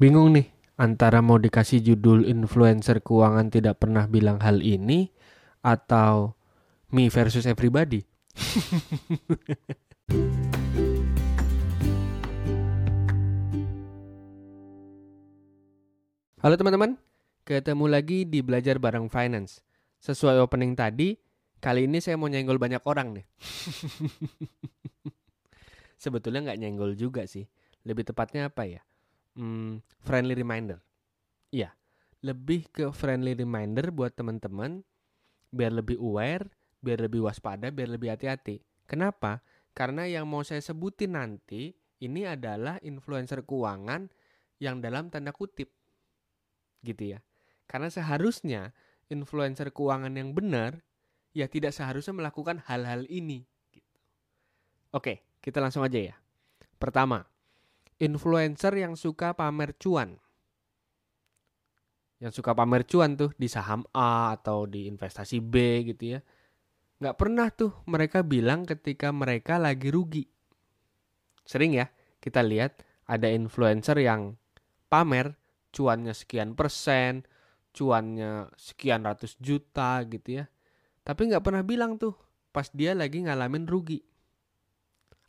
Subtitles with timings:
[0.00, 0.48] Bingung nih
[0.80, 5.12] antara mau dikasih judul influencer keuangan tidak pernah bilang hal ini
[5.60, 6.40] atau
[6.88, 8.08] me versus everybody.
[16.40, 16.96] Halo teman-teman,
[17.44, 19.60] ketemu lagi di Belajar Bareng Finance.
[20.00, 21.12] Sesuai opening tadi,
[21.60, 23.28] kali ini saya mau nyenggol banyak orang nih.
[26.08, 27.44] Sebetulnya nggak nyenggol juga sih.
[27.84, 28.80] Lebih tepatnya apa ya?
[29.38, 30.82] Hmm, friendly reminder.
[31.50, 31.74] Iya,
[32.22, 34.82] lebih ke friendly reminder buat teman-teman
[35.50, 36.46] biar lebih aware,
[36.78, 38.62] biar lebih waspada, biar lebih hati-hati.
[38.86, 39.42] Kenapa?
[39.74, 44.10] Karena yang mau saya sebutin nanti ini adalah influencer keuangan
[44.58, 45.70] yang dalam tanda kutip
[46.82, 47.18] gitu ya.
[47.70, 48.74] Karena seharusnya
[49.12, 50.82] influencer keuangan yang benar
[51.30, 53.46] ya tidak seharusnya melakukan hal-hal ini.
[53.70, 53.98] Gitu.
[54.90, 56.16] Oke, kita langsung aja ya.
[56.80, 57.29] Pertama,
[58.00, 60.16] influencer yang suka pamer cuan.
[62.20, 66.20] Yang suka pamer cuan tuh di saham A atau di investasi B gitu ya.
[67.00, 70.24] Nggak pernah tuh mereka bilang ketika mereka lagi rugi.
[71.44, 71.88] Sering ya
[72.20, 74.36] kita lihat ada influencer yang
[74.88, 75.36] pamer
[75.72, 77.24] cuannya sekian persen,
[77.72, 80.44] cuannya sekian ratus juta gitu ya.
[81.00, 82.16] Tapi nggak pernah bilang tuh
[82.52, 84.00] pas dia lagi ngalamin rugi.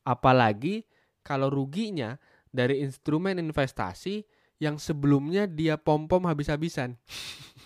[0.04, 0.84] Apalagi
[1.23, 2.17] kalau ruginya
[2.52, 4.28] dari instrumen investasi
[4.62, 7.00] yang sebelumnya dia pom-pom habis-habisan.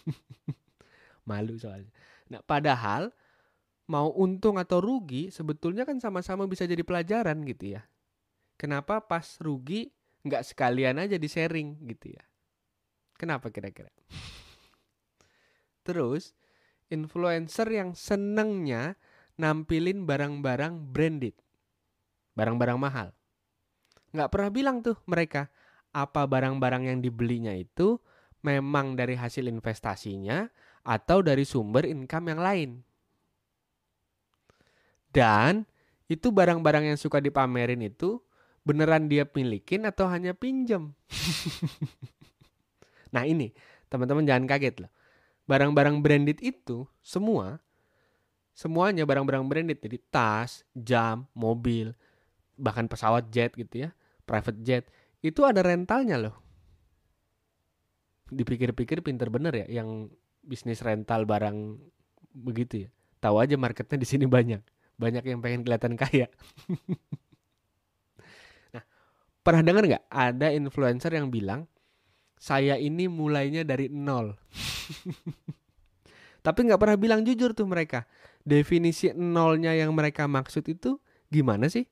[1.29, 1.91] Malu soalnya.
[2.31, 3.11] Nah, padahal
[3.91, 7.83] mau untung atau rugi sebetulnya kan sama-sama bisa jadi pelajaran gitu ya.
[8.55, 9.91] Kenapa pas rugi
[10.25, 12.23] nggak sekalian aja di sharing gitu ya?
[13.19, 13.91] Kenapa kira-kira?
[15.85, 16.33] Terus,
[16.89, 18.95] influencer yang senengnya
[19.35, 21.35] nampilin barang-barang branded.
[22.35, 23.09] Barang-barang mahal.
[24.15, 25.51] Nggak pernah bilang tuh mereka
[25.91, 27.99] apa barang-barang yang dibelinya itu
[28.43, 30.47] memang dari hasil investasinya
[30.87, 32.69] atau dari sumber income yang lain.
[35.11, 35.67] Dan
[36.07, 38.19] itu barang-barang yang suka dipamerin itu
[38.63, 40.95] beneran dia milikin atau hanya pinjam.
[43.15, 43.55] Nah ini
[43.87, 44.91] teman-teman jangan kaget loh.
[45.47, 47.63] Barang-barang branded itu semua
[48.51, 51.95] semuanya barang-barang branded jadi tas, jam, mobil,
[52.59, 53.89] bahkan pesawat jet gitu ya,
[54.25, 54.85] private jet
[55.21, 56.35] itu ada rentalnya loh.
[58.29, 60.09] Dipikir-pikir pinter bener ya yang
[60.41, 61.77] bisnis rental barang
[62.33, 62.89] begitu ya.
[63.21, 64.61] Tahu aja marketnya di sini banyak.
[65.01, 66.29] Banyak yang pengen kelihatan kaya.
[68.73, 68.83] nah,
[69.41, 71.65] pernah dengar nggak ada influencer yang bilang
[72.37, 74.37] saya ini mulainya dari nol.
[76.45, 78.05] Tapi nggak pernah bilang jujur tuh mereka.
[78.45, 81.01] Definisi nolnya yang mereka maksud itu
[81.33, 81.89] gimana sih?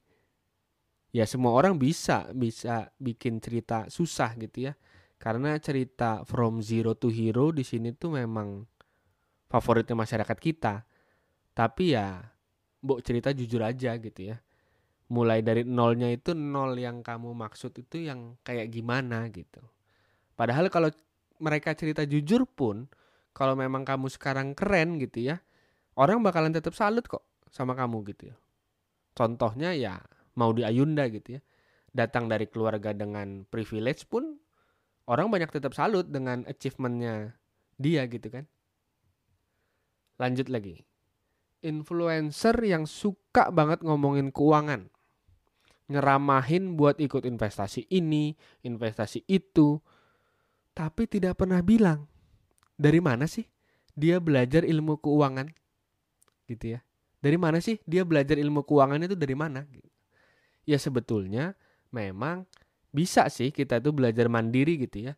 [1.14, 4.74] Ya semua orang bisa bisa bikin cerita susah gitu ya.
[5.22, 8.66] Karena cerita from zero to hero di sini tuh memang
[9.48, 10.84] favoritnya masyarakat kita.
[11.54, 12.18] Tapi ya,
[12.82, 14.42] mbok cerita jujur aja gitu ya.
[15.14, 19.62] Mulai dari nolnya itu nol yang kamu maksud itu yang kayak gimana gitu.
[20.34, 20.90] Padahal kalau
[21.38, 22.90] mereka cerita jujur pun,
[23.38, 25.38] kalau memang kamu sekarang keren gitu ya,
[25.94, 27.22] orang bakalan tetap salut kok
[27.54, 28.36] sama kamu gitu ya.
[29.14, 30.02] Contohnya ya
[30.38, 31.42] mau di Ayunda gitu ya.
[31.94, 34.38] Datang dari keluarga dengan privilege pun
[35.06, 37.38] orang banyak tetap salut dengan achievementnya
[37.78, 38.46] dia gitu kan.
[40.18, 40.82] Lanjut lagi.
[41.64, 44.90] Influencer yang suka banget ngomongin keuangan.
[45.88, 48.34] Ngeramahin buat ikut investasi ini,
[48.66, 49.80] investasi itu
[50.74, 52.10] tapi tidak pernah bilang
[52.74, 53.46] dari mana sih
[53.94, 55.54] dia belajar ilmu keuangan
[56.50, 56.80] gitu ya
[57.22, 59.70] dari mana sih dia belajar ilmu keuangan itu dari mana
[60.64, 61.56] ya sebetulnya
[61.92, 62.48] memang
[62.94, 65.14] bisa sih kita tuh belajar mandiri gitu ya.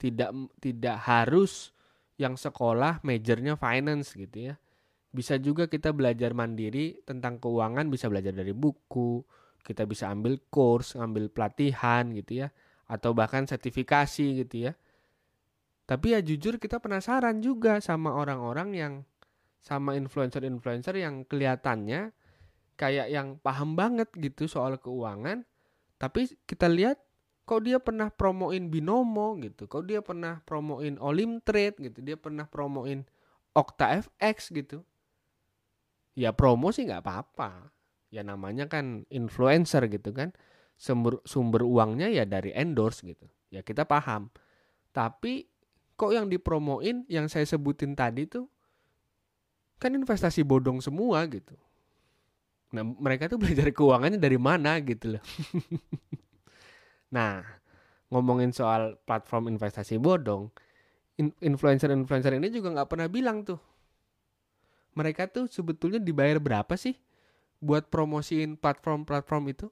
[0.00, 1.76] Tidak tidak harus
[2.16, 4.54] yang sekolah majornya finance gitu ya.
[5.10, 9.24] Bisa juga kita belajar mandiri tentang keuangan bisa belajar dari buku
[9.60, 12.48] kita bisa ambil course ambil pelatihan gitu ya
[12.90, 14.72] atau bahkan sertifikasi gitu ya.
[15.86, 18.94] Tapi ya jujur kita penasaran juga sama orang-orang yang
[19.60, 22.14] sama influencer-influencer yang kelihatannya
[22.80, 25.44] kayak yang paham banget gitu soal keuangan.
[26.00, 26.96] Tapi kita lihat
[27.44, 29.68] kok dia pernah promoin Binomo gitu.
[29.68, 32.00] Kok dia pernah promoin Olim Trade gitu.
[32.00, 33.04] Dia pernah promoin
[33.52, 34.80] Okta FX gitu.
[36.16, 37.68] Ya promo sih nggak apa-apa.
[38.08, 40.32] Ya namanya kan influencer gitu kan.
[40.80, 43.28] Sumber, sumber uangnya ya dari endorse gitu.
[43.52, 44.32] Ya kita paham.
[44.96, 45.44] Tapi
[46.00, 48.48] kok yang dipromoin yang saya sebutin tadi tuh
[49.76, 51.52] kan investasi bodong semua gitu.
[52.70, 55.24] Nah, mereka tuh belajar keuangannya dari mana gitu loh.
[57.16, 57.42] nah,
[58.10, 60.50] ngomongin soal platform investasi bodong,
[61.18, 63.58] in- influencer-influencer ini juga nggak pernah bilang tuh.
[64.94, 66.94] Mereka tuh sebetulnya dibayar berapa sih
[67.62, 69.66] buat promosiin platform-platform itu?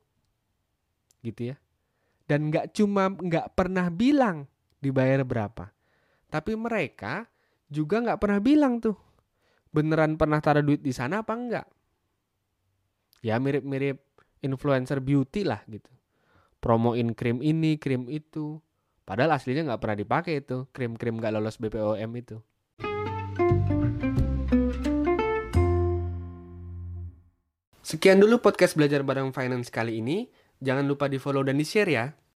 [1.22, 1.56] Gitu ya.
[2.28, 4.46] Dan nggak cuma nggak pernah bilang
[4.78, 5.70] dibayar berapa.
[6.28, 7.26] Tapi mereka
[7.70, 8.96] juga nggak pernah bilang tuh
[9.72, 11.66] beneran pernah taruh duit di sana apa enggak.
[13.18, 13.98] Ya mirip-mirip
[14.42, 15.90] influencer beauty lah gitu.
[16.62, 18.62] Promoin krim ini, krim itu.
[19.02, 22.38] Padahal aslinya nggak pernah dipakai itu krim-krim nggak lolos BPOM itu.
[27.88, 30.28] Sekian dulu podcast belajar bareng finance kali ini.
[30.60, 32.12] Jangan lupa di follow dan di share ya.